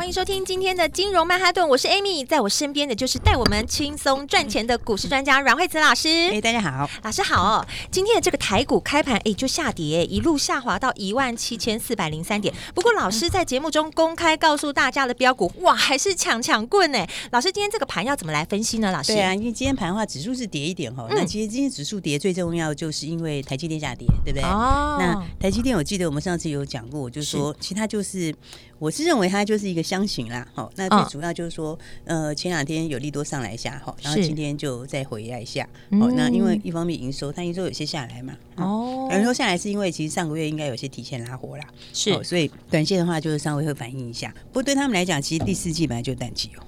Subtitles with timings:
[0.00, 6.08] 欢迎收听今天的金融曼哈顿，我是 Amy，在我身边的就是带我们轻松赚钱的股市专家阮惠慈老师。
[6.32, 7.66] 哎，大家好，老师好哦。
[7.90, 12.52] 今天的这个台股开盘哎就下跌，一路下滑到一万七千四百零三点。
[12.74, 17.06] 不过老师在节目中公开告诉大家的标股，哇，还是抢抢棍呢。
[17.32, 18.90] 老师今天这个盘要怎么来分析呢？
[18.90, 21.08] 老师，对啊，因为今天盘的话，指数是跌一点哈、哦。
[21.10, 24.48] 那其实今天指数跌最重要就是因为台积电下跌，对不对？
[24.48, 24.96] 哦。
[24.98, 28.34] 那台积电，我记得我们上次有讲过，就是说其他就是。
[28.80, 31.70] 我是认为它就是一个箱型啦，好，那最主要就是说，
[32.06, 46.62] 哦、呃，前两天有利多上来一下，哈，然后今天就再回来一下，好，那因为一方面营收，它营收有些下来嘛，哦，营收下来是因为其实上个月应该有些提前拉货啦，是，所以短线的话就是稍微会反映一下，不过对他们来讲，其实第四季本来就淡季哦。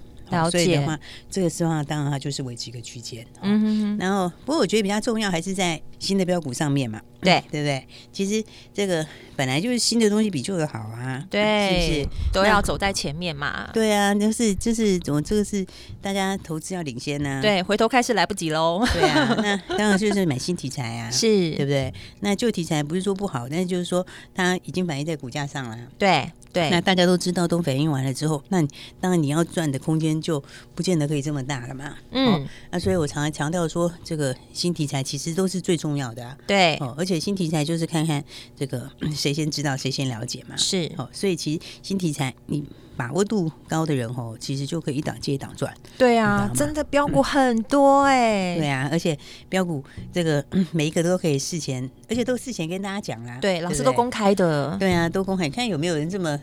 [0.51, 0.99] 所以的话，
[1.31, 3.23] 这个时候当然它就是维持一个区间。
[3.43, 3.99] 嗯哼哼。
[3.99, 7.01] 然后，不过我觉得比较重要还是在新的标股上面嘛。
[7.21, 7.87] 对，对不对？
[8.13, 11.25] 其实这个本来就是新的东西比旧的好啊。
[11.31, 13.71] 对，是不是都要走在前面嘛？
[13.73, 15.65] 对啊，就是就是怎么这个是
[16.01, 17.41] 大家投资要领先呢？
[17.41, 18.85] 对，回头开始来不及喽。
[18.93, 21.95] 对啊， 那当然就是买新题材啊，是对不对？
[22.21, 25.79] 那旧题材不是说不好，但是就是说它已经反映在股价上了。
[25.97, 26.29] 对。
[26.53, 28.61] 对，那大家都知道，都反映完了之后，那
[29.01, 30.39] 当然你要赚的空间就
[30.75, 31.95] 不见得可以这么大了嘛。
[32.11, 36.37] 嗯，哦、那所以我常常强调说，这个新题材其实都是最重要的、啊。
[36.47, 38.25] 对，哦，而且新题材就是看看
[38.57, 40.57] 这个谁先知道，谁先了解嘛。
[40.57, 42.65] 是，哦，所以其实新题材你。
[42.95, 45.73] 把握度高的人哦，其实就可以一档接一档赚。
[45.97, 48.57] 对啊，真的标股很多哎、欸。
[48.59, 49.19] 对啊，而且
[49.49, 53.39] 标股这个每一个都可以事前，而且都事前跟大家讲啦。
[53.41, 54.77] 对，老师都公开的。
[54.79, 56.39] 对啊，都公开，看有没有人这么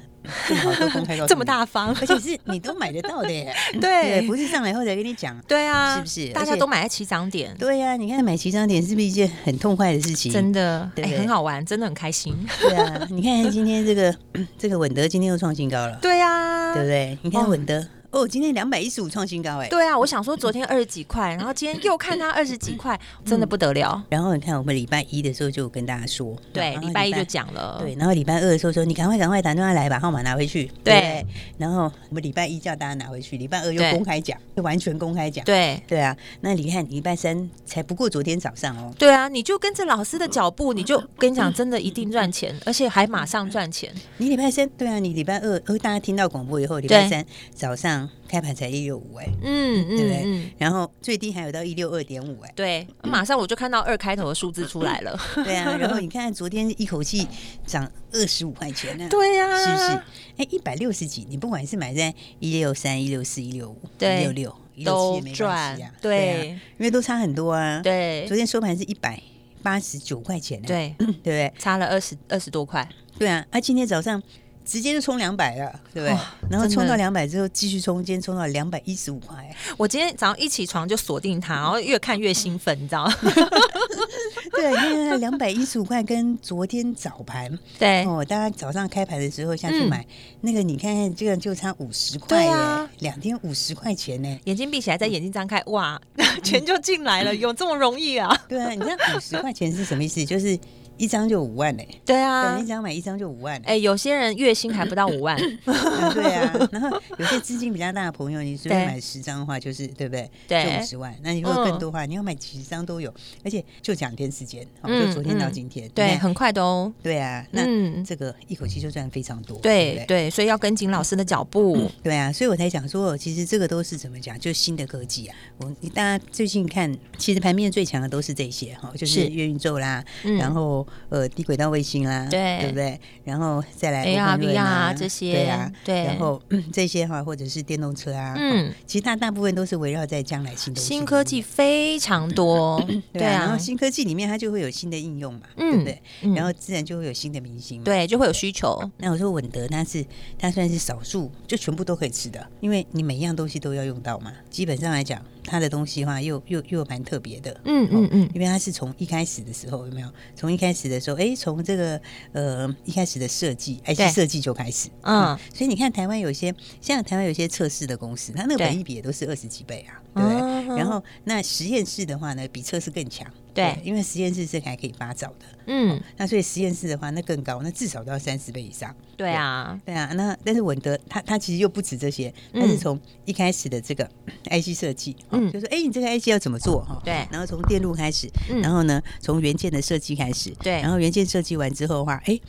[0.47, 3.53] 这么好都公开到这么大方，而且是你都买得到的耶。
[3.79, 5.37] 对，不是上来后才跟你讲。
[5.47, 6.33] 对啊，是不是？
[6.33, 7.55] 大家都买在起涨点。
[7.57, 10.31] 对呀，你看买起涨点是不是一件很痛快的事情？
[10.31, 12.35] 真的，哎，很好玩，真的很开心。
[12.61, 14.15] 对啊，你看今天这个
[14.57, 15.97] 这个稳德今天又创新高了。
[16.01, 16.73] 对啊。
[16.73, 17.17] 对不对？
[17.23, 17.79] 你看稳德。
[17.79, 17.87] 哦，
[18.27, 19.67] 今天两百一十五创新高哎！
[19.69, 24.03] 对啊，我想说昨天二十几块，然后今天又看它二十几块，真的不得了。
[24.09, 27.95] 然后你看我们礼拜一的时候就跟大家说，对，礼拜一就讲了，对。
[27.95, 31.25] 然后礼拜二的时候说，你赶快赶快打电话来把号码拿回去，对。
[31.57, 36.15] 然后我们礼拜一叫大家拿回去，礼拜二又公开讲，就完全公开讲，对对啊。
[36.41, 43.93] 那你看礼拜三才不过昨天早上哦，对啊，你就跟着老师的脚步，你就跟你讲，真的一定赚钱， 而且还马上赚钱。
[44.17, 47.98] 你礼拜三对啊，你礼拜二，呃，大家听到广播以后，礼拜三早上。
[48.27, 50.53] 开盘才一六五哎，嗯嗯，对不对？
[50.57, 55.75] 然后最低还有到一六二点五哎，对，马上我就看到二开头的数字出来了， 对啊。
[55.77, 57.27] 然后你看昨天一口气
[57.65, 60.01] 涨二十五块钱呢，对呀，是不是？
[60.37, 67.81] 哎，一百六十几，你不管是买在一六三、一六四、一六五、一六六、一六七也没关系啊，对，因为都差很多啊。
[67.81, 69.21] 对，昨天收盘是一百
[69.63, 71.51] 八十九块钱，对， 对不对？
[71.57, 72.87] 差了二十二十多块，
[73.17, 73.45] 对啊。
[73.49, 74.21] 啊，今天早上。
[74.69, 76.15] 直接就冲两百了，对不对？
[76.47, 79.35] 然后冲到两百之后继续冲，今天冲到两百一十五块。
[79.77, 83.13] 我今天早上一起床就锁定它，然后越看越兴奋，你知道吗？
[84.53, 90.05] 对，因为两百一十五块跟昨天早盘，对哦，大家早上开盘的时候下去买，
[90.41, 94.39] 那个你看看这个就差五十块耶，两天五十块钱呢。
[94.43, 95.99] 眼睛闭起来，再眼睛张开，哇，
[96.43, 98.29] 钱就进来了，有这么容易啊？
[98.47, 100.23] 对啊，你知道五十块钱是什么意思？
[100.23, 100.55] 就是。
[100.99, 103.61] 一张就五万嘞、欸，对啊，对，你只要买一张就五万、欸。
[103.61, 106.69] 哎、欸，有些人月薪还不到五万、嗯， 对啊。
[106.73, 110.29] 然后有些资金比较大的朋友，你随便买十张的话，就是对不对？
[110.45, 111.15] 对，就五十万。
[111.23, 113.13] 那你如果更多的话，嗯、你要买几十张都有，
[113.45, 116.93] 而且就两天时间，嗯、就昨天到今天，嗯、对，很快的哦。
[117.01, 117.63] 对啊，那
[118.03, 119.57] 这个一口气就赚非常多。
[119.59, 121.89] 对对，对，所以要跟紧老师的脚步、嗯。
[122.03, 125.35] 对啊，所以我才讲说，其实这个都是怎么讲，就新的科技啊。
[125.59, 130.85] 我你大家最近看，其实盘面最强的都是这些哈，就是元宇宙啦，嗯、然后。
[131.09, 132.99] 呃，低轨道卫星啦，对，对不对？
[133.23, 136.03] 然后再来 AR、VR 这些，对啊，对。
[136.03, 136.41] 然后
[136.71, 142.83] 这些哈，或者是电动车啊，嗯，其他大部分都是围绕在将来新的新科技非常 多，
[143.13, 143.39] 对啊。
[143.39, 146.01] 然后新科技里面它就会有新的应用嘛，对不对？
[146.35, 148.79] 然后自然就会有新的明星，对，就会有需求。
[148.97, 150.05] 那我说稳德它是
[150.37, 154.31] 它算是少数，就全部都可以吃的，因为你每一样东西都要用到嘛。
[154.49, 155.21] 基本上来讲。
[155.43, 160.09] 它的东西的话又又又蛮特别的，嗯嗯嗯，因为他是从一开始的时候有没有？
[160.35, 162.01] 从一开始的时候，哎，从这个
[162.33, 170.77] 呃一开始的设计，IC 设计就开始，嗯，所以你看台湾有些像台湾有些测试的公司，它那个本益比也都是二十几倍啊，对不对？
[170.77, 173.25] 然后那实验室的话呢，比测试更强。
[173.59, 178.95] 对，因为实验室是还可以发照的，嗯，那所以实验室的话，那更高，那至少都要三十倍以上。
[179.17, 179.93] 对啊，对。
[179.93, 184.09] 啊，那但是稳德它它其实又不止这些，它是从一开始的这个
[184.49, 187.01] IC 设计，嗯，就说哎，你这个 IC 要怎么做哈？
[187.03, 188.29] 对，然后从电路开始，
[188.61, 192.39] 然后呢，从元件的设计开始，对，然后元件设计完之后的话，哎。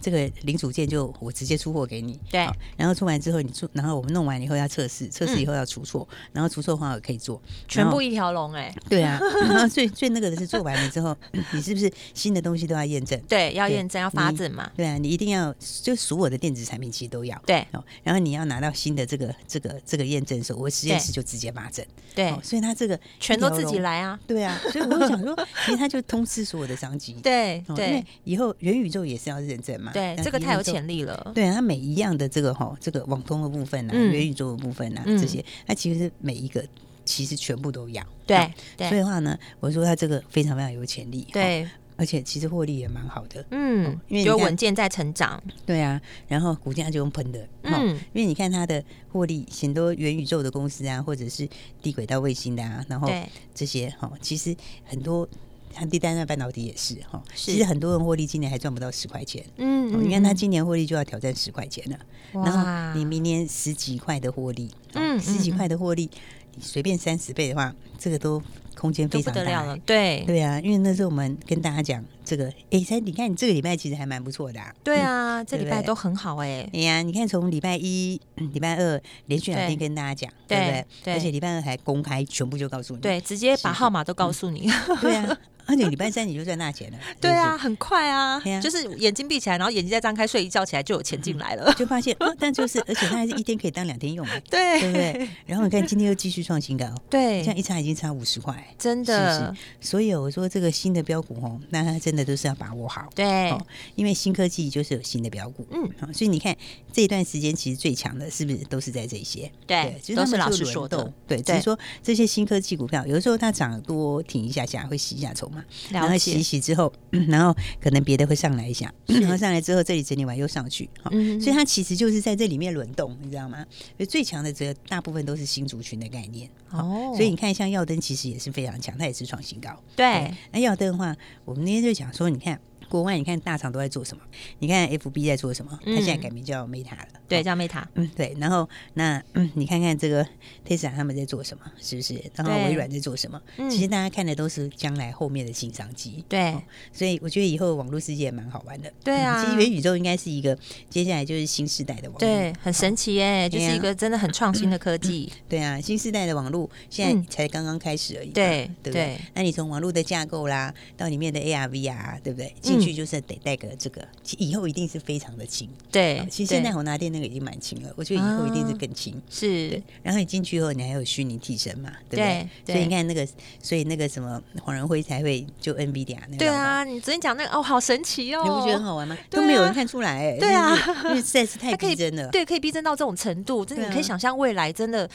[0.00, 2.46] 这个零组件就我直接出货给你，对，
[2.76, 9.18] 然后出完之后你出，然后我们弄完以后要测试，测试以后要出错，然后出错的话我可以做，全部一条龙哎， 对啊，
[9.48, 11.16] 然后最最那个的是做完了之后，
[11.52, 13.18] 你是不是新的东西都要验证？
[13.28, 14.70] 对，要验证要发证嘛？
[14.76, 17.40] 对啊，你一定要就所有的电子产品其实都要。
[17.46, 17.66] 对，
[18.02, 21.84] 然后你要拿到新的这个这个这个验证的时候，我实验室就直接发证，
[22.14, 29.87] 对，所以他这个全都自己来啊，对啊， 所以我就想说，其实他就通知所有的商机，对对，因为以后元宇宙也是要认证嘛。
[29.92, 31.32] 对，这个太有潜力了。
[31.34, 36.64] 对啊，它每一样的这个哈，这个网通的部分啊，元宇宙的部分啊，这些，它其实每一个
[37.04, 38.04] 其实全部都要。
[38.26, 41.26] 对，所以的话呢，我说它这个非常非常有潜力。
[41.32, 43.44] 对，而且其实获利也蛮好的。
[43.50, 45.42] 嗯，因为有稳健在成长。
[45.66, 47.48] 对啊，然后股价就用喷的。
[47.62, 51.48] 嗯，因为你看它的获利，很多元宇宙的公司啊，或者是
[51.82, 53.10] 低轨道卫星的啊，然后
[53.54, 54.54] 这些哈，其实
[54.84, 55.28] 很多。
[55.76, 59.44] 像第三代半导体也是哈，其实很多人获利今年还赚不到十块钱。
[59.56, 61.98] 嗯，你看他今年获利就要挑战十块钱了，
[62.32, 66.10] 然后你明年十几块的获利，嗯，十几块的获利，
[66.54, 68.42] 你随便三十倍的话，这个都
[68.74, 69.76] 空间非常大了。
[69.78, 74.60] 对对啊，因为那时候我们跟大家讲这个，哎，三，你看你这个礼拜其实还蛮不错的。
[74.82, 76.68] 对啊，这礼拜都很好哎。
[76.72, 81.14] 哎呀，你看从礼拜一、礼拜二连续两天跟大家讲，对不对？
[81.14, 84.68] 而且礼拜二还公开全部就告诉你，对，直接把号码都告诉你。
[85.00, 85.38] 对啊。
[85.68, 95.28] 而且礼拜三你就赚大钱了，对啊，很快啊，就是眼睛闭起来，然后眼睛再张开，睡一觉起来就有钱进来了，就发现，但就是，而且它还是一天可以当两天用，对，对不对？
[95.44, 99.54] 然后你看今天又继续创新高，对，这样一差已经差五十块，真的。
[99.78, 103.54] 所以我说这个新的标股哦，那它真的都是要把握好，对，
[103.94, 106.56] 因为新科技就是有新的标股，嗯，所以你看
[106.90, 109.52] 这一段时间其实最强的是不是都是在这些？
[109.66, 115.57] 对，都是老师说的，对，只是说这些新科技股票有的时候它涨多停一下下会洗一下筹码。
[115.90, 116.92] 然后洗洗之后，
[117.28, 123.64] 然后可能别的会上来一下， 然后上来之后这里整理完又上去，好，所以它其实就是在这里面轮动，你知道吗？
[123.96, 130.32] 所以最强的这大部分都是新族群的概念，哦，所以你看像耀灯其实也是非常强，它也是创新高，对。
[130.52, 132.60] 那耀灯的话，我们那天就讲说，你看。
[132.88, 134.22] 国外你看大厂都在做什么？
[134.58, 135.78] 你看 FB 在做什么？
[135.84, 137.84] 它现在改名叫 Meta 了，对，叫 Meta。
[137.94, 138.36] 嗯，对。
[138.38, 140.26] 然后那嗯，你看看这个
[140.66, 141.64] Tesla 他们在做什么？
[141.80, 142.20] 是不是？
[142.34, 143.40] 然后微软在做什么？
[143.70, 146.24] 其实大家看的都是将来后面的新商机。
[146.28, 146.56] 对。
[146.92, 148.92] 所以我觉得以后网络世界也蛮好玩的。
[149.04, 149.44] 对啊。
[149.44, 150.56] 其实元宇宙应该是一个
[150.88, 152.18] 接下来就是新时代的网络。
[152.18, 155.32] 对，很神奇耶，就是一个真的很创新的科技。
[155.48, 158.30] 对啊，新时代的网络现在才刚刚开始而已。
[158.30, 159.18] 对，对不对？
[159.34, 162.54] 那你从网络的架构啦，到里面的 AR、VR，对不对？
[162.80, 165.68] 去就是得带个这个，其以后一定是非常的轻。
[165.90, 169.20] 对，其实现在红拿店那个已经蛮轻了，我觉得以后一定是更轻。
[169.30, 172.48] 是，然后你进去以后，你还有虚拟替身嘛，对不对？
[172.66, 173.26] 所以你看那个，
[173.62, 176.38] 所以那个什么黄仁辉才会就 NVIDIA 那个。
[176.38, 179.16] 对啊，你昨天讲那个哦，好神奇哦，你不觉得很好玩吗？
[179.30, 185.08] 都没有人看出来，哎，对啊，因为实在是太逼真了，对，可以逼真到这种程度，真的你可以想象未来真的。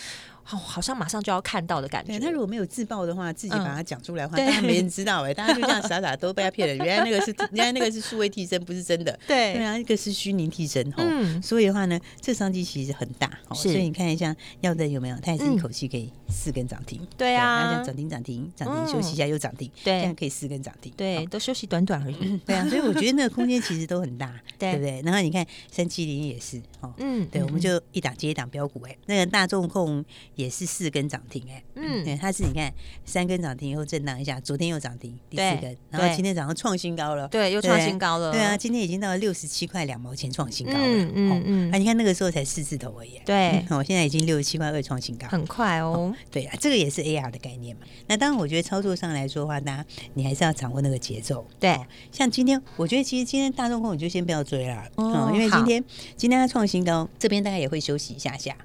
[0.43, 2.19] 好，好像马上就要看到的感觉。
[2.19, 6.73] 他如果没有自爆的话，自己把它讲出来的话，当然没人知道哎，大家就这样傻傻都被他骗了。
[6.85, 9.17] 原来那个是，原来那个是数位替身，不是真的。
[9.27, 10.83] 对，对啊，那个是虚拟替身。
[10.97, 13.31] 嗯，所以的话呢，这商机其实很大。
[13.53, 15.17] 所以你看一下，要的有没有？
[15.21, 16.99] 它也是一口气可以四根涨停。
[17.17, 20.91] 对啊，这样涨停涨停涨停，休息一下又涨停，对，这样可以四根涨停。
[20.97, 22.37] 对，都休息短短而已。
[22.45, 25.01] 对啊，所以我觉得那个空间其实都很大， 对不对？
[25.05, 30.03] 然后你看三七零也是哦，嗯，对，我们就一档接一档标股哎，那个大众控
[30.35, 31.03] 也是四根。
[31.13, 32.73] 涨停哎，嗯，对，它是你看
[33.05, 47.83] 三根涨停以后震荡一下，昨天又涨停第四根，然后今天早上创新高了，对，又创新高了，对啊，今天已经到了六十七块两毛钱创新高了，嗯嗯，啊，你看那个时候才四字头而已，对，我现在已经六十七块二创新高，很快哦，对啊，这个也是 AR 的概念嘛。
[48.07, 49.85] 那当然，我觉得操作上来说的话，大家
[50.15, 51.77] 你还是要掌握那个节奏，对，
[52.11, 55.83] 像今天，我觉得其实今天大众控你就先不要追了，哦，因为今天
[56.15, 58.55] 今天它创新高，这边大概也会休息一下下。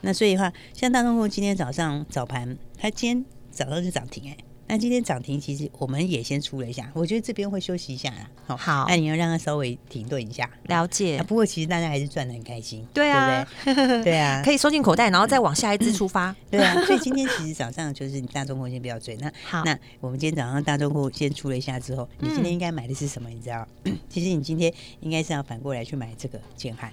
[0.00, 4.36] 那所以的话，像大众控今天早上早盘，它今天早上是涨停哎，
[4.68, 8.30] 那今天涨停，其实我们也先出了一下，我觉得这边会休息一下啦。
[8.46, 11.20] 好，好，那你要让它稍微停顿一下，了解。
[11.26, 14.02] 不过其实大家还是赚的很开心，对啊，对不对？
[14.04, 16.34] 对啊， 可以收进口袋，然后再往下一支出发。
[16.48, 19.16] 对啊，所以今天其实早上就是你大众空先不要追。
[19.16, 23.28] 那好，那我们今天早上大众空先出了一下之后，你今天应该买的是什么？
[23.28, 23.66] 你知道？
[24.08, 26.92] 其实你今天应该是要反过来去买这个建汉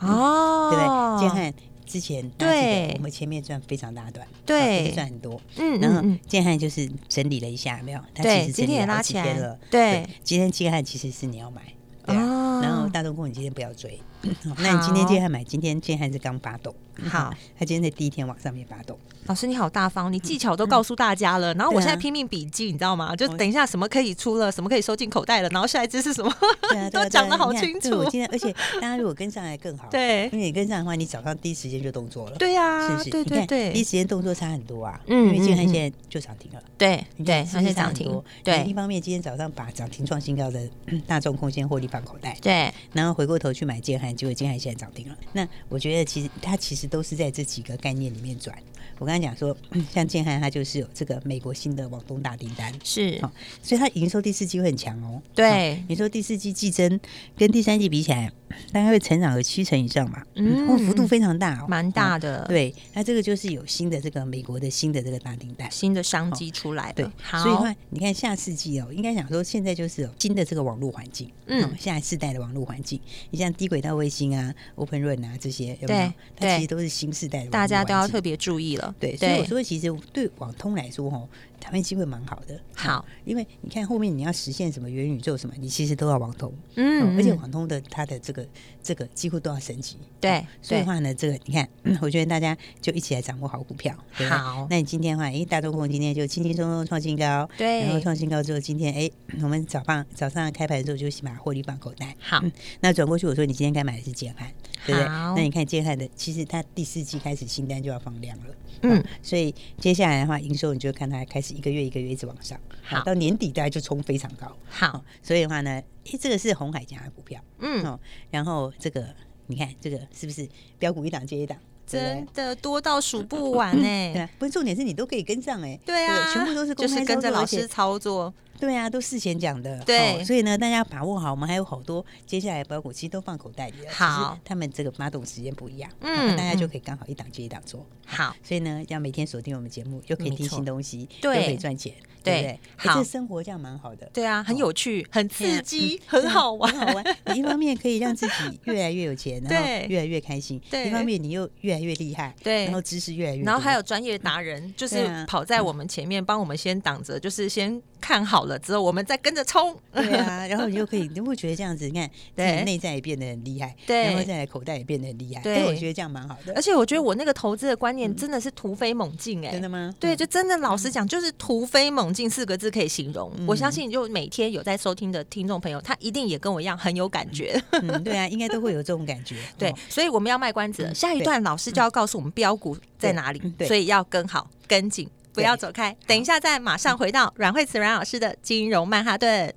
[0.00, 1.28] 哦，对不对？
[1.28, 1.54] 建汉。
[1.88, 11.62] 之前对，我们前面赚非常大段，对，赚很多，嗯，然后建汉就是整理了一下，没有，他其实整理了几天了，对，今天建汉其实是你要买，
[12.04, 13.98] 对啊，然后大东哥你今天不要追，
[14.58, 16.74] 那你今天建汉买，今天建汉是刚发抖，
[17.08, 18.98] 好，他今天在第一天往上面发抖。
[19.26, 23.14] 老师你好大方，你技巧都告诉大家了，然后我现在拼命笔记，你知道吗？
[23.14, 26.34] 就等一下什么可以出了，什么可以收进口袋了，然后下一支是什么，
[26.90, 27.90] 都讲的好清楚。
[27.90, 33.10] 我今天，而且大家如果跟上来更好，对，因为你跟上的话，你早上第一时间就动作了，对呀，是不是？
[33.10, 40.66] 对对对，第一时间动作差很多啊，嗯，因为建汉现在就涨停了，对对，现在涨停，对，一方面今天早上把涨停创新高的
[41.06, 45.16] 大众空间获利放口袋，对，然后回过头去买建汉，结果建海现在涨停了。
[45.32, 48.56] 那我觉得其实它其实都是在这几个概念里面转。
[48.98, 49.56] 我刚才讲说。
[49.92, 53.18] 像建汉，它就是有这个美国新的网东大订单，是，
[53.62, 55.22] 所以它营收第四季会很强哦。
[55.34, 56.98] 对，你说第四季季增
[57.36, 58.32] 跟第三季比起来，
[58.72, 60.22] 大概会成长有七成以上嘛？
[60.34, 62.44] 嗯，幅度非常大，哦蛮大的。
[62.48, 66.92] 对，那这个就是有新的这个美国的新的这个大订单，新的商机出来。
[66.92, 73.00] 对，所以话你看下世纪哦，应该讲说现在就是有新的这个网络环境，嗯，下一世代的网络环境，
[73.30, 76.12] 你像低轨道卫星啊、OpenRun 啊这些，有没有？
[76.36, 78.94] 它其实都是新世代的，大家都要特别注意了。
[78.98, 81.28] 对，所以我说其实对网通来说，吼。
[81.60, 88.46] 台湾机会蛮好的，好，因为你看后面你要实现什么元宇宙什么，你其实都要网通，嗯，而且网通的它的这个
[88.88, 91.68] 这个几乎都要升级，对，所以的话呢，这个你看，
[92.00, 93.94] 我觉得大家就一起来掌握好股票，
[94.30, 99.10] 好，那你今天的话，哎，大众空今天就轻轻松松创新高，对，然后创新高之后，今天哎，
[99.42, 102.42] 我们早放早上开盘的时候就先把获利放口袋，好，
[102.80, 104.50] 那转过去我说你今天该买的是建汉，
[104.86, 105.06] 对不对？
[105.06, 108.44] 那你看建汉的，其实它第四季开始新单就要放量了，
[108.84, 114.50] 嗯，所以接下来的话，营收你就看它开始一个月一个月一直往上，好，到年底大家就冲非常高。
[114.66, 117.98] 好，所以的话呢，诶，这个是红海家的股票，嗯，哦，
[118.30, 119.06] 然后这个
[119.46, 120.48] 你看这个是不是
[120.78, 123.82] 标股一档接一档，真的多到数不完呢？
[123.82, 128.32] 对，不是重点是你都可以跟上哎，对啊，全部都是就是跟着老师操作。
[128.58, 133.92] 对啊，都事先讲的，对，所以呢，大家把握好，我们还有好多接下来标股其实都放口袋里了。
[133.92, 137.86] 好，他们这个发动时间不一样，嗯，大家就可以刚好一档接一档做。
[138.06, 141.92] 好，所以呢，要每天锁定我们节目，又可以听新东西，又可以赚钱，
[142.24, 142.60] 对不对？
[142.76, 144.08] 好，这生活这样蛮好的。
[144.12, 147.16] 对啊，很有趣，很刺激，很好玩，很好玩。
[147.26, 159.32] 你一方面可以让自己越来越有钱， 然后越来越开心；一方面你又越来越厉害，对，然后知识越来越，然后还有专业达人，就是跑在我们前面，帮我们先挡着，就是先看好了之后，我们再跟。
[159.38, 166.52] 着冲， 对啊，然后你就可以，你会觉得这样子，你看，对，内在也变得很厉害，对，然后再来口袋也变得很厉害，对，我觉得这样蛮好的。
[166.54, 169.94] 而且我觉得我那个投资的观念真的是突飞猛进，哎，真的吗？
[170.00, 173.30] 对，就真的老实讲，就是突飞猛进四个字可以形容。
[173.46, 177.62] 我相信，就每天有在收听的听众朋友，他一定也跟我一样很有感觉。
[177.70, 179.36] 嗯，对啊，应该都会有这种感觉。
[179.56, 185.08] 对，所以我们要卖关子，下一段老师就要告诉我们标股在哪里，所以要跟好跟紧，
[185.38, 185.96] 不要走开。
[186.04, 189.54] 等一下再马上回到阮慧慈阮老师的金融曼哈顿。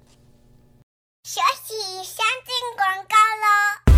[1.23, 3.90] 学习先进广告喽。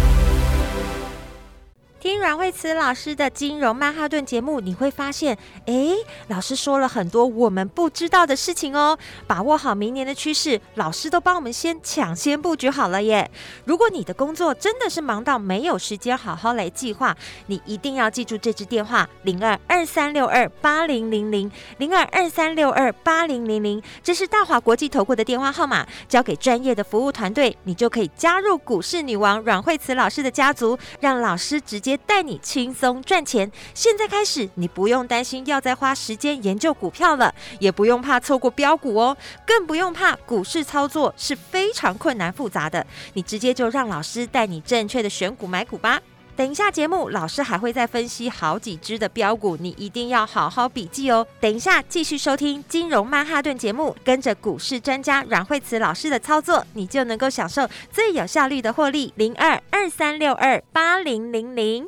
[2.03, 5.95] 听阮慧慈老师的金融曼哈顿节目，你会发现，诶，
[6.27, 8.99] 老师说了很多我们不知道的事情哦。
[9.25, 13.31] 把握好明年的趋势，老师都帮我们先抢先布局好了耶。
[13.63, 25.87] 如果你的工作真的是忙到没有时间好好来计划，你一定要记住这支电话：零二二三六二八零零零零二二三六二八零零零，这是大华国际投顾的电话号码。
[26.09, 31.92] 交给专业的服务团队，你就可以加入股市女王阮慧慈老师的家族，让老师直接。
[31.97, 33.51] 带你轻松赚钱。
[33.73, 42.85] 现在开始，你不用担心要再花时间研究股票了，也不用怕错过标股哦，更不用怕股市操作是非常困难复杂的。
[43.13, 45.99] 你直接就让老师带你正确的选股买股吧。
[46.35, 51.25] 等一下节目，老师还会再分析好几只的标股，你一定要好好笔记哦。
[51.39, 59.13] 等一下继续收听金融曼哈顿节目，跟着股市专家阮慧慈老师的操作，你就能够享受最有效率的获利。
[59.15, 61.87] 零二二三六二八零零零。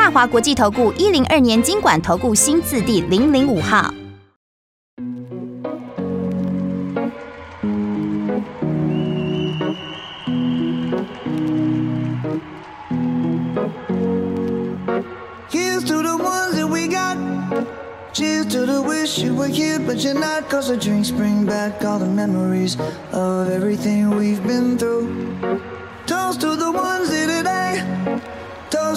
[0.00, 3.92] 大华国际投顾一零二年经管投顾新字第零零五号。
[18.14, 20.48] Cheers to the wish you were here, but you're not.
[20.48, 22.76] Cause the drinks bring back all the memories
[23.12, 25.10] of everything we've been through.
[26.06, 28.39] Toast to the ones here today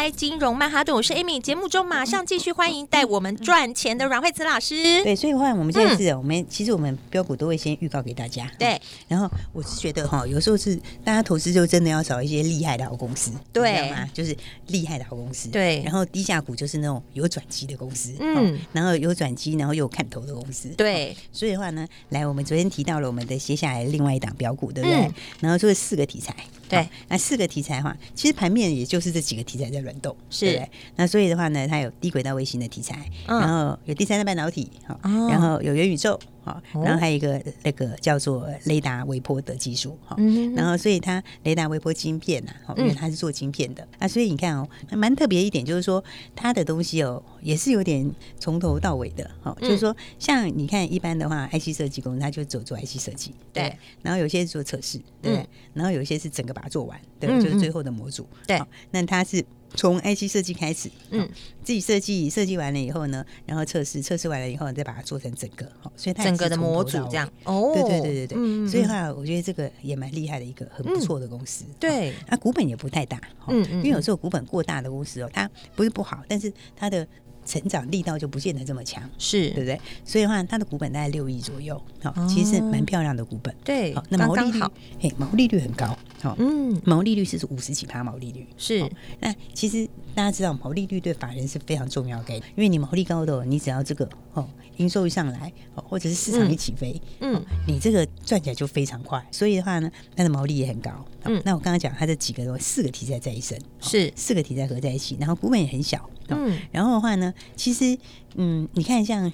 [0.00, 1.38] 欢迎回来，金融曼哈顿，我是 Amy。
[1.38, 4.74] 节目中马上继续欢迎带我们赚钱的阮慧慈老师。
[5.04, 8.50] 对，所以的话，我们现在是，我们其实我们标股都会先预告给大家。
[8.58, 14.08] 对，然后我是觉得哈，有时候是大家投资就真的要找一些厉害的好公司，对，吗？
[14.14, 14.34] 就是
[14.68, 15.50] 厉害的好公司。
[15.50, 20.70] 对，然后低价股就是那种有转机的公司，嗯，然后有转机，然后又有看头的公司。
[20.70, 25.12] 对，所以的话呢，来，我们昨天提到了我们的接下来另外一档标股，对不对？
[25.40, 26.34] 然后就是四个题材。
[26.70, 30.66] 对，那四个题材的话，其实盘面也就是这几个题材在轮动，是。
[30.96, 34.70] 那所以的话呢，它有低轨道卫星的题材，嗯、然后有第三代半导体，
[35.02, 36.18] 然后有元宇宙。
[36.42, 40.16] 好，然后还有一个那个叫做雷达微波的技术，哈，
[40.56, 46.02] 然后所以它雷达微波晶片呐，因为它是做晶片的，啊，所以你看哦，蛮特别一点，就是说
[46.34, 59.44] 它的东西哦，也是有点从头到尾的，哈，就是说像你看一般的话，IC 设计公司它就走做 IC 设计，对，然后有些是做测试，对，然后有些是整个把它做完，对，就是最后的模组，对，那它是。
[59.74, 61.28] 从 IC 设计开始，嗯，
[61.62, 77.06] 自己设计设计完了以后呢，然后测试测试完了以后，再把它做成整个，好，所以它整个的模组这样，哦，对对对对对，嗯、所以的话，我觉得这个也蛮厉害的一个很不错的公司，嗯、对，它股本也不太大，嗯，因为有时候股本过大的公司哦，它不是不好，但是它的。
[77.50, 79.80] 成长力道就不见得这么强，是对不对？
[80.04, 83.52] 所以的话，它的股本大概六亿左右，好，其实是蛮漂亮的股本。
[83.64, 84.60] 对，好，那毛利率，
[85.00, 88.88] 嘿，毛利率很高，好，嗯，毛利率是五十几趴，毛利率是。
[89.18, 89.84] 那其实
[90.14, 94.48] 大家知道，毛利率对法人是非常重要的，因为你毛利高的，你只要这个哦，
[94.80, 99.22] 营收一上来，或者是市场一起飞，嗯，你这个赚起来就非常快。
[99.30, 100.90] 所以的话呢，它的毛利也很高。
[101.24, 106.08] 嗯，那我刚刚讲，它这几个四个题材在一身，是四个题材合在一起，然后股本也很小。
[106.28, 107.98] 嗯，然后的话呢，其实，
[108.36, 109.30] 嗯，你看像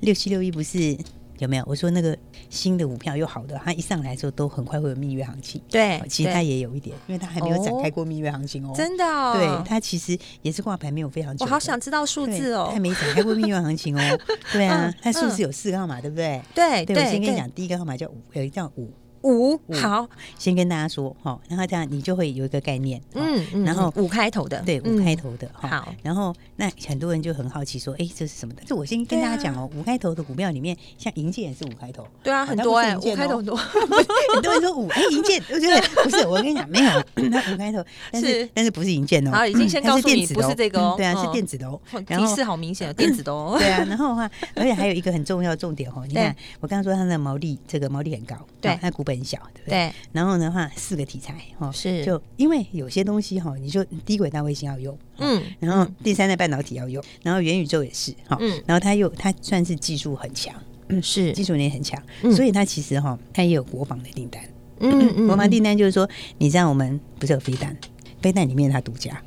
[0.00, 0.96] 六七六一不是
[1.38, 1.64] 有没有？
[1.66, 2.16] 我说那个
[2.48, 5.60] 新的股票又好的，它一上来的时候都很快会有蜜月行情。
[5.68, 8.72] 对，其实它也有一点，因为它还没有展开过蜜月行情哦。
[8.76, 11.44] 真的哦，对，它其实也是挂牌没有非常久。
[11.44, 14.20] 我好想知道数字哦，它没展开过蜜月行情哦。
[14.52, 16.40] 对啊， 它数字有四个号码，对不对？
[16.54, 18.90] 对，对，我先跟你讲，第一个号码叫五，有一叫五。
[19.24, 20.06] 五好，
[20.38, 28.54] 先跟大家说哈，然后这样你就会有一个概念，嗯，然后五开头的，对，五开头的，好，然后那很多人就很好奇说，哎，这是什么？
[28.56, 36.90] 但是我先跟大家讲哦，五开头的股票里面，像银建也是五开头，对啊，很多哎，五开头很多， 很多人说五，哎，银建，我觉得不是，我跟你讲，没有，
[37.30, 37.82] 那五开头，
[38.12, 49.13] 但是但是不是银建哦，好，已经先告诉你不是这个哦，对啊，是电子的哦，提示好明显的 电子的哦，对啊，然后的话，而且还有一个很重要的重点哦，你看我刚刚说它的毛利，这个毛利很高，对，它股本。
[49.14, 49.88] 很小，对不对？
[49.88, 49.92] 对。
[50.12, 52.04] 然后的话，四个题材哈，是。
[52.04, 60.54] 就因为有些东西哈，你就低轨道卫星要用，嗯，然后第三代半导体要用，然后元宇宙也是哈，嗯，然后它又它算是技术很强，
[60.88, 61.32] 嗯，是。
[61.32, 62.00] 技术能力很强，
[62.34, 64.42] 所以它其实哈，它也有国防的订单，
[64.80, 67.76] 嗯嗯，国防订单就是说，你知道我们不是有飞弹，
[68.20, 69.22] 飞弹里面它独家，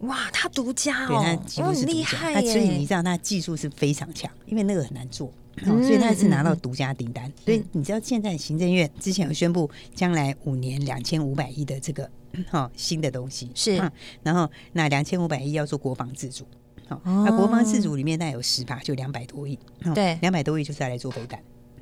[0.00, 5.32] 哇，他独家哦，它几乎是独家，所以你知道他技术是非常强，因为那个很难做。
[5.62, 12.10] 哦，所以他是拿到独家订单，所以你知道现在行政院之前有宣布，将来五年两千五百亿的这个
[12.50, 13.50] 哈 新的东西。
[13.54, 13.76] 是，
[14.22, 16.44] 然后那两千五百亿要做国防自主，
[16.88, 19.58] 好，那国防自主里面那有十趴，就两百多亿，
[19.94, 21.40] 对，两百多亿就是要来做飞弹，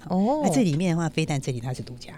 [0.09, 2.13] 哦，那这里面的话，飞弹这里它是独家。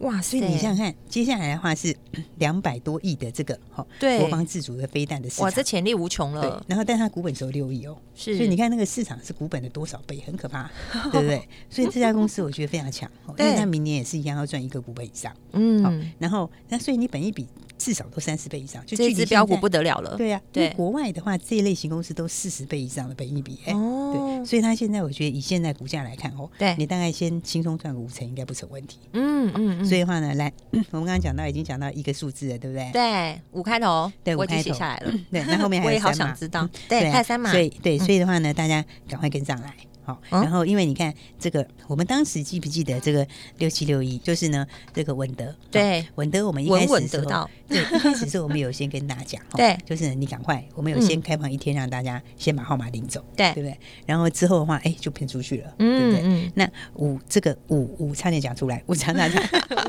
[0.00, 1.94] 哇，所以你想想看，接下来的话是
[2.38, 6.42] 两百多亿的这个哈，对，国防自主的飞弹的市场，哇，这潜力无穷了。
[6.42, 10.70] 对，然后但它股本只有六亿哦，是，所以你看那个市场是股本的多少倍，很可怕，
[11.10, 11.48] 对不对？
[11.68, 17.46] 所以这家公司我觉得非常强，因为它明年也是一样要赚一个股本以上，嗯，然后那所以你本一比
[17.78, 29.84] 至少都三十倍以上，就这只标股不得了了，对呀，对，国外的话这一类型公司都四十倍以上的本益比，哦，对，所以它现在我觉得以现在股价来看哦，对，你大概先轻松赚个五成应该不成问题，嗯嗯。
[29.86, 30.52] 所以的话呢，来，
[30.90, 32.90] 我们刚刚讲到已经讲到一个数字了，对不对？
[32.92, 35.12] 对，五开头，对，我已经写下来了。
[35.30, 36.68] 对，那后面还有 三码，我也好想知道。
[36.88, 37.50] 对，还有三码。
[37.50, 39.72] 所以，对，所以的话呢，大家赶快跟上来。
[40.08, 43.26] 好，然后因为你看这个，我们当时记不记得这个
[43.58, 53.78] 六七六一，就是呢这个稳德，对，稳德我们一开始得到，对，一开始是我们有先跟大家讲， 对，就是你赶快，我们有先开放一天让大家先把号码领走，对，对不对？
[54.06, 56.50] 然后之后的话，哎，就骗出去了，对不对？
[56.54, 59.38] 那五这个五五差点讲出来，五叉叉叉，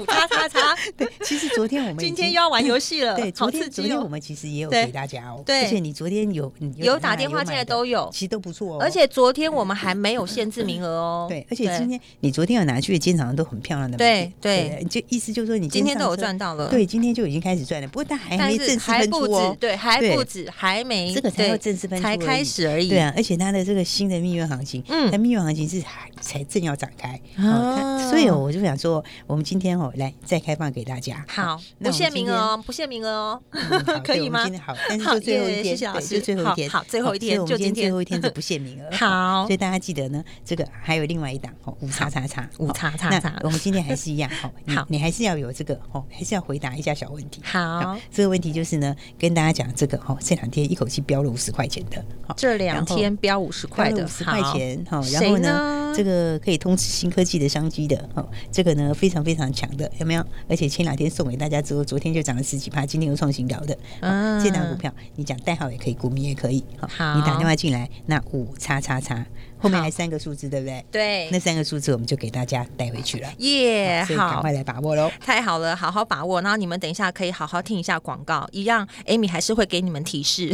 [0.01, 10.08] 五叉叉叉，对，其实昨天我们今天又要玩游戏了， 对，昨天昨天我们其实也有给大家哦，对，而且你昨天有有打电话进来都有，其实都不错哦，而且昨天我们还没。
[10.09, 11.25] 没有限制名额哦。
[11.27, 13.97] 对，而且今天你昨天有拿去的，经常都很漂亮的。
[13.97, 16.69] 对对，就意思就是说你今天都有赚到了。
[16.69, 17.87] 对，今天就已经开始赚了。
[17.87, 19.57] 不过它还没正式分出哦。
[19.59, 22.89] 对，还不止，还没这个才要正式分出，才开始而已。
[22.89, 27.19] 对啊，而且它的这个新的蜜月行情，嗯，它蜜月行情是还才正要展开。
[27.37, 31.25] 啊，所以我就想说，我们今天哦来再开放放给大家。
[31.27, 33.41] 好，不限名额哦，不限名额哦，
[34.03, 34.43] 可以吗？
[34.65, 38.91] 好，但是就最后一天，谢谢老师，就最后一天，好，最后一天，就今天最后一天是不限名额。
[38.97, 43.37] 好，所以大家记得呢，这个还有另外一档哦，五叉叉叉，五叉叉叉。
[43.43, 44.29] 我们今天还是一样，
[44.67, 47.41] 好，你还是要有这个哦，还是要回答一下小问题。
[47.43, 52.03] 好，这个问题就是呢，跟大家讲这个哦，这两天一口气飙了五十块钱的，
[52.37, 60.25] 这两天飙五十块的，五十块钱，好，然后呢，这个可以通吃新科技的商机的，哦，这个呢非常非常强的，有没有？
[60.47, 69.25] 而且前两天送给大家之后，昨天就涨了十几趴，今天又创新高的，嗯，这档股票你讲代号也可以，股民也可以，好，你打电话进来，那五叉叉叉。
[69.59, 70.85] 后面还三个数字，对不对？
[70.91, 73.27] 对，那三个数字我们就给大家带回去了。
[73.39, 75.11] 耶，好，赶快来把握喽！
[75.23, 76.41] 太好了，好好把握。
[76.41, 80.49] 然后你们等一下可以好好听一下广告，一样，Amy 还是会给你们提示。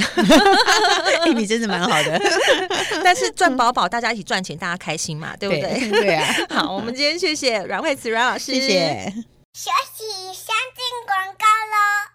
[1.25, 2.19] Amy 真的蛮好的，
[3.03, 5.89] 但是赚饱饱，大家一起赚钱，大家开心嘛，对不对？
[5.91, 6.33] 对啊。
[6.49, 9.13] 好，我们今天谢谢阮慧慈阮老师，谢谢。
[9.53, 12.14] 学习先进广告喽。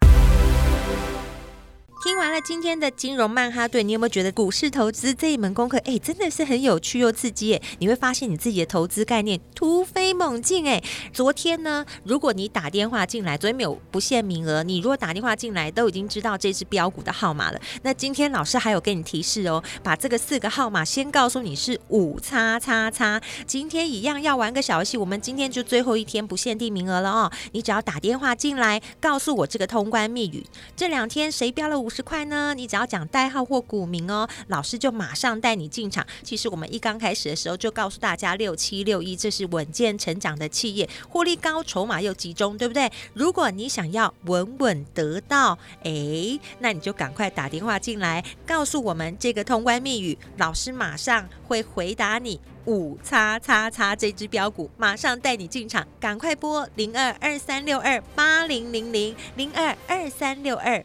[2.02, 7.62] 听完了今天的金融曼哈顿，你有没有觉得股市投资这一门功课，哎，真的是很有趣又刺激哎！
[7.78, 10.82] 你会发现你自己的投资概念突飞猛进哎！
[11.12, 17.60] 昨天呢，如果你打电话进来，昨天没有不限名额，你如果打电话进来，都已经知道这支标股的号码了。
[17.82, 23.20] 那今天老师还有给你提示哦，把这个四个号码先告诉你是五叉叉叉。
[23.46, 27.30] 今天一样要玩个小游戏，我们今天就最后一天不限定名额了哦。
[27.52, 30.46] 你只要打电话进来，告诉我这个通关密语。
[30.74, 32.54] 这两天谁标了五十块呢？
[32.54, 36.06] 你只要讲代号或股名哦，老师就马上带你进场。
[36.22, 42.90] 其实我们一刚开始的时候就告诉大家，六七六一这是稳健成长的企业，获利高，筹码又集中，对不对？
[43.12, 52.40] 如果你想要稳稳得到，哎，那你就赶快打电话进来，告诉我们这个通关密语，老师马上会回答你。
[52.66, 60.84] 五叉叉叉这支标股，马上带你进场，赶快拨零二二三六二八零零零零二二三六二